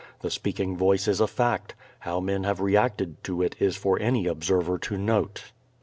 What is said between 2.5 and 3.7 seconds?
reacted to it